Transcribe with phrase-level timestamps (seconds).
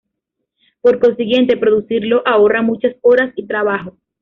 [0.81, 3.97] Por consiguiente, producirlo ahorra muchas horas y trabajo.